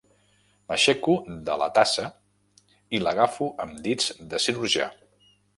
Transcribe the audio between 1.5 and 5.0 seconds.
la tassa i l'agafo amb dits de cirurgià.